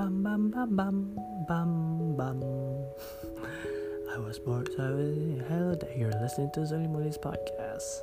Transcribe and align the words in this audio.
Bum 0.00 0.22
bum 0.22 0.48
bum 1.46 2.16
bum. 2.16 2.40
I 4.10 4.16
was 4.16 4.38
bored, 4.38 4.70
so 4.74 4.82
I 4.82 4.90
was 4.92 5.44
hello. 5.46 5.78
You're 5.94 6.18
listening 6.22 6.50
to 6.54 6.60
Zoli 6.60 6.88
Moli's 6.88 7.18
podcast, 7.18 8.00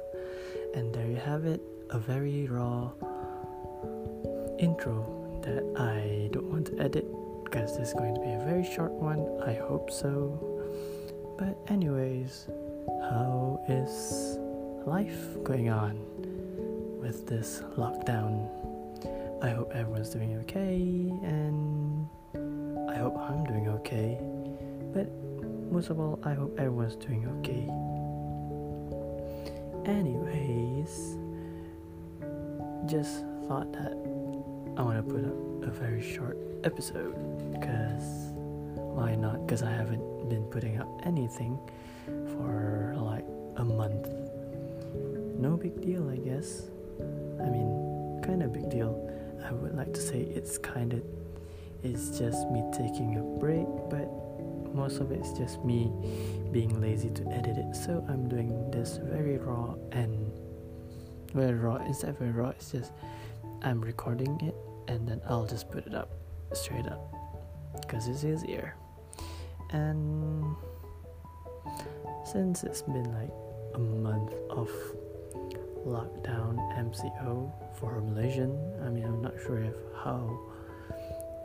and 0.76 0.94
there 0.94 1.08
you 1.08 1.16
have 1.16 1.46
it, 1.46 1.60
a 1.90 1.98
very 1.98 2.46
raw 2.46 2.92
intro 4.60 5.42
that 5.42 5.66
I 5.82 6.30
don't 6.32 6.46
want 6.46 6.68
to 6.68 6.80
edit 6.80 7.08
because 7.44 7.76
this 7.76 7.88
is 7.88 7.94
going 7.96 8.14
to 8.14 8.22
be 8.22 8.30
a 8.30 8.46
very 8.46 8.64
short 8.64 8.92
one. 8.92 9.26
I 9.44 9.56
hope 9.56 9.90
so. 9.90 10.38
But 11.40 11.58
anyways, 11.74 12.46
how 13.10 13.60
is 13.68 14.38
life 14.86 15.44
going 15.44 15.72
on 15.72 15.98
with 17.02 17.26
this 17.26 17.64
lockdown? 17.76 18.67
Okay. 23.88 24.20
But 24.94 25.08
most 25.72 25.90
of 25.90 26.00
all, 26.00 26.20
I 26.24 26.34
hope 26.34 26.60
everyone's 26.60 26.96
doing 26.96 27.26
okay. 27.40 27.64
Anyways, 29.90 31.18
just 32.86 33.24
thought 33.48 33.72
that 33.74 33.94
I 34.78 34.82
want 34.82 34.98
to 34.98 35.14
put 35.14 35.24
up 35.24 35.68
a 35.68 35.72
very 35.72 36.02
short 36.02 36.38
episode 36.66 37.16
because 37.54 38.34
why 38.76 39.16
not? 39.16 39.46
Because 39.46 39.64
I 39.64 39.72
haven't 39.72 40.30
been 40.30 40.44
putting 40.46 40.80
up 40.80 40.90
anything 41.06 41.58
for 42.06 42.94
like 42.98 43.26
a 43.56 43.64
month. 43.64 44.10
No 45.40 45.56
big 45.56 45.80
deal, 45.82 46.10
I 46.10 46.18
guess. 46.18 46.64
I 47.40 47.50
mean, 47.50 48.22
kind 48.22 48.44
of 48.44 48.52
big 48.52 48.70
deal. 48.70 48.92
I 49.46 49.54
would 49.54 49.76
like 49.78 49.94
to 49.94 50.02
say 50.02 50.20
it's 50.20 50.58
kind 50.58 50.92
of 50.94 51.04
it's 51.92 52.18
just 52.18 52.50
me 52.50 52.64
taking 52.72 53.18
a 53.18 53.40
break, 53.40 53.68
but 53.90 54.08
most 54.74 55.00
of 55.00 55.12
it's 55.12 55.32
just 55.34 55.64
me 55.64 55.92
being 56.52 56.80
lazy 56.82 57.10
to 57.10 57.28
edit 57.30 57.58
it. 57.58 57.76
So 57.76 58.06
I'm 58.10 58.28
doing 58.28 58.70
this 58.72 59.00
very 59.04 59.38
raw 59.38 59.76
and 59.92 60.32
very 61.34 61.54
raw. 61.54 61.78
Instead 61.78 62.12
of 62.12 62.20
very 62.20 62.32
raw, 62.32 62.50
it's 62.50 62.72
just 62.72 62.92
I'm 63.64 63.82
recording 63.82 64.40
it 64.42 64.56
and 64.92 65.08
then 65.08 65.22
I'll 65.28 65.48
just 65.48 65.70
put 65.72 65.88
it 65.88 65.96
up 65.96 66.10
straight 66.54 66.88
up 66.88 67.14
because 67.82 68.08
it's 68.08 68.24
easier. 68.24 68.76
And 69.72 70.56
since 72.26 72.64
it's 72.64 72.82
been 72.82 73.12
like 73.14 73.32
a 73.76 73.80
month 73.80 74.34
of 74.50 74.70
lockdown 75.86 76.58
MCO 76.78 77.50
for 77.80 78.02
Malaysian. 78.02 78.52
I 78.86 78.90
mean, 78.90 79.06
I'm 79.06 79.22
not 79.22 79.34
sure 79.46 79.60
if 79.64 79.76
how 80.04 80.38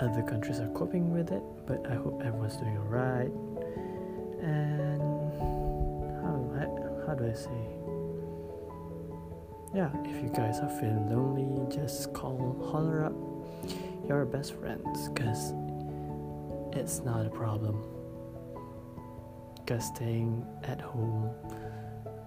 other 0.03 0.23
countries 0.23 0.59
are 0.59 0.69
coping 0.69 1.13
with 1.13 1.31
it, 1.31 1.43
but 1.67 1.87
I 1.89 1.95
hope 1.95 2.23
everyone's 2.25 2.57
doing 2.57 2.77
alright. 2.77 3.31
And 4.43 5.01
how 6.21 7.05
how 7.07 7.15
do 7.15 7.31
I 7.31 7.35
say? 7.35 7.63
Yeah, 9.75 9.91
if 10.05 10.23
you 10.23 10.31
guys 10.35 10.59
are 10.59 10.69
feeling 10.69 11.09
lonely, 11.09 11.75
just 11.75 12.13
call, 12.13 12.59
holler 12.71 13.05
up 13.05 13.15
your 14.09 14.25
best 14.25 14.55
friends, 14.55 15.09
cause 15.15 15.55
it's 16.73 17.01
not 17.01 17.25
a 17.25 17.31
problem. 17.31 17.83
Cause 19.67 19.87
staying 19.87 20.45
at 20.65 20.81
home 20.81 21.31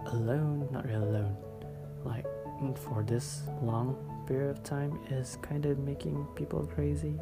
alone, 0.08 0.68
not 0.72 0.86
really 0.86 1.04
alone, 1.04 1.36
like 2.06 2.26
for 2.78 3.04
this 3.04 3.44
long 3.62 3.96
period 4.28 4.50
of 4.50 4.64
time 4.64 4.98
is 5.12 5.38
kind 5.42 5.66
of 5.66 5.78
making 5.80 6.26
people 6.36 6.66
crazy. 6.66 7.14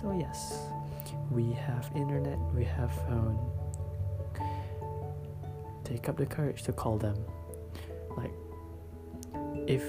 So 0.00 0.12
yes, 0.18 0.58
we 1.30 1.52
have 1.52 1.90
internet, 1.94 2.38
we 2.54 2.64
have 2.64 2.92
phone. 3.08 3.38
Take 5.84 6.08
up 6.08 6.16
the 6.16 6.26
courage 6.26 6.62
to 6.64 6.72
call 6.72 6.98
them. 6.98 7.16
Like 8.16 8.32
if 9.66 9.84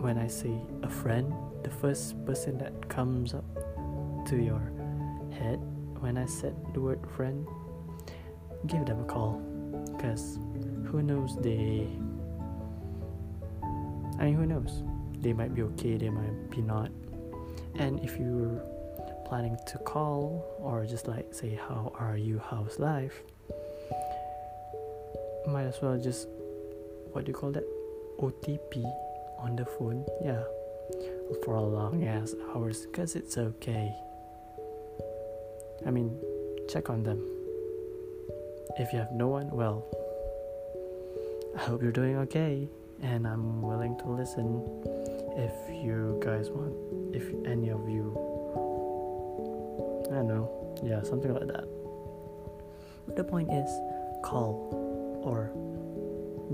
when 0.00 0.18
I 0.18 0.26
say 0.26 0.54
a 0.82 0.88
friend, 0.90 1.32
the 1.62 1.70
first 1.70 2.24
person 2.24 2.58
that 2.58 2.88
comes 2.88 3.34
up 3.34 3.44
to 4.26 4.36
your 4.36 4.72
head 5.30 5.60
when 6.00 6.16
I 6.16 6.26
said 6.26 6.54
the 6.72 6.80
word 6.80 7.00
friend, 7.16 7.46
give 8.66 8.86
them 8.86 9.00
a 9.00 9.04
call. 9.04 9.40
Because 9.96 10.38
who 10.86 11.02
knows 11.02 11.36
they 11.40 11.88
I 14.18 14.26
mean, 14.26 14.34
who 14.34 14.46
knows? 14.46 14.82
They 15.20 15.32
might 15.32 15.54
be 15.54 15.62
okay, 15.62 15.96
they 15.96 16.08
might 16.08 16.50
be 16.50 16.60
not. 16.62 16.90
And 17.74 17.98
if 18.04 18.16
you're 18.18 18.62
planning 19.34 19.58
to 19.66 19.78
call 19.78 20.46
or 20.60 20.86
just 20.86 21.08
like 21.08 21.34
say, 21.34 21.58
How 21.66 21.92
are 21.98 22.16
you? 22.16 22.40
How's 22.50 22.78
life? 22.78 23.20
Might 25.48 25.64
as 25.64 25.82
well 25.82 25.98
just, 25.98 26.28
what 27.10 27.24
do 27.24 27.32
you 27.32 27.36
call 27.36 27.50
that? 27.50 27.64
OTP 28.20 28.84
on 29.40 29.56
the 29.56 29.64
phone. 29.64 30.06
Yeah. 30.24 30.44
For 31.44 31.56
a 31.56 31.60
long 31.62 32.04
ass 32.04 32.32
hours 32.54 32.86
because 32.86 33.16
it's 33.16 33.36
okay. 33.36 33.92
I 35.84 35.90
mean, 35.90 36.16
check 36.68 36.88
on 36.88 37.02
them. 37.02 37.18
If 38.78 38.92
you 38.92 39.00
have 39.00 39.10
no 39.10 39.26
one, 39.26 39.50
well, 39.50 39.84
I 41.58 41.62
hope 41.64 41.82
you're 41.82 41.90
doing 41.90 42.18
okay 42.18 42.68
and 43.02 43.26
I'm 43.26 43.62
willing 43.62 43.98
to 43.98 44.08
listen 44.10 44.62
if 45.36 45.74
you 45.74 46.20
guys 46.22 46.50
want, 46.50 46.76
if 47.12 47.24
any 47.44 47.70
of 47.70 47.88
you, 47.88 48.43
I 50.14 50.18
don't 50.18 50.28
know, 50.28 50.78
yeah, 50.84 51.02
something 51.02 51.34
like 51.34 51.48
that. 51.48 51.64
But 53.06 53.16
the 53.16 53.24
point 53.24 53.50
is, 53.50 53.68
call 54.22 54.70
or 55.24 55.50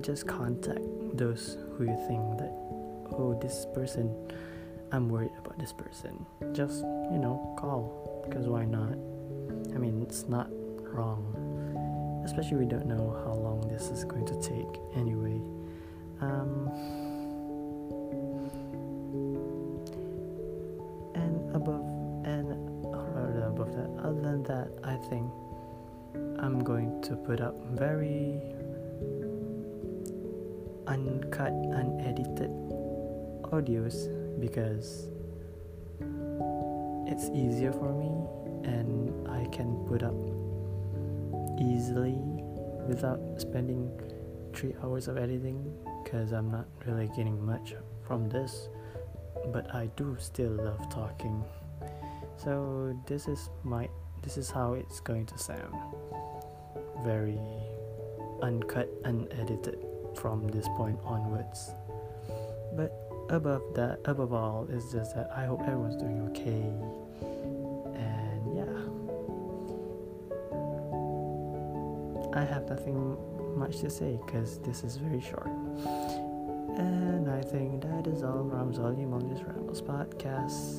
just 0.00 0.26
contact 0.26 0.80
those 1.12 1.58
who 1.76 1.84
you 1.84 1.96
think 2.08 2.38
that, 2.38 2.52
oh, 3.12 3.38
this 3.42 3.66
person, 3.74 4.14
I'm 4.92 5.10
worried 5.10 5.32
about 5.38 5.58
this 5.58 5.74
person. 5.74 6.24
Just, 6.52 6.80
you 7.12 7.18
know, 7.18 7.54
call, 7.58 8.24
because 8.26 8.46
why 8.46 8.64
not? 8.64 8.92
I 9.74 9.78
mean, 9.78 10.00
it's 10.00 10.26
not 10.26 10.48
wrong. 10.94 12.22
Especially 12.24 12.56
we 12.56 12.64
don't 12.64 12.86
know 12.86 13.20
how 13.26 13.34
long 13.34 13.68
this 13.68 13.90
is 13.90 14.04
going 14.04 14.24
to 14.24 14.40
take 14.40 14.80
anyway 14.96 15.38
um, 16.22 16.70
think 25.10 25.30
i'm 26.40 26.58
going 26.64 27.00
to 27.02 27.16
put 27.16 27.40
up 27.40 27.54
very 27.74 28.40
uncut 30.86 31.52
unedited 31.80 32.50
audios 33.52 34.08
because 34.40 35.10
it's 37.12 37.28
easier 37.34 37.72
for 37.72 37.92
me 37.92 38.10
and 38.64 39.28
i 39.28 39.44
can 39.56 39.76
put 39.86 40.02
up 40.02 40.14
easily 41.60 42.16
without 42.88 43.20
spending 43.38 43.90
three 44.54 44.74
hours 44.82 45.08
of 45.08 45.16
editing 45.16 45.58
because 46.02 46.32
I'm 46.32 46.50
not 46.50 46.66
really 46.86 47.08
getting 47.16 47.44
much 47.44 47.74
from 48.06 48.28
this, 48.28 48.68
but 49.52 49.72
I 49.74 49.86
do 49.96 50.16
still 50.18 50.50
love 50.50 50.90
talking. 50.90 51.44
So 52.36 52.98
this 53.06 53.28
is 53.28 53.50
my 53.62 53.88
this 54.22 54.36
is 54.36 54.50
how 54.50 54.74
it's 54.74 55.00
going 55.00 55.26
to 55.26 55.38
sound. 55.38 55.74
Very 57.04 57.40
uncut, 58.42 58.88
unedited 59.04 59.78
from 60.14 60.48
this 60.48 60.66
point 60.76 60.98
onwards. 61.04 61.70
But 62.74 62.92
above 63.30 63.62
that, 63.74 64.00
above 64.04 64.32
all, 64.32 64.66
is 64.70 64.92
just 64.92 65.14
that 65.14 65.30
I 65.34 65.44
hope 65.44 65.62
everyone's 65.62 65.96
doing 65.96 66.20
okay. 66.30 66.72
And 67.98 68.56
yeah, 68.56 68.76
I 72.38 72.44
have 72.44 72.68
nothing 72.68 73.16
much 73.56 73.78
to 73.80 73.90
say 73.90 74.18
because 74.24 74.58
this 74.58 74.84
is 74.84 74.96
very 74.96 75.20
short. 75.20 75.48
And 76.78 77.28
I 77.30 77.42
think 77.42 77.82
that 77.82 78.06
is 78.06 78.22
all 78.22 78.48
from 78.48 78.72
Zoli 78.72 79.06
Moli's 79.06 79.42
Rambles 79.42 79.82
podcast. 79.82 80.78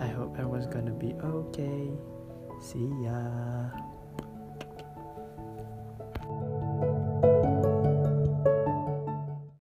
I 0.00 0.06
hope 0.06 0.38
everyone's 0.38 0.66
gonna 0.66 0.90
be 0.90 1.14
okay. 1.22 1.90
See 2.62 2.86
ya. 3.02 4.01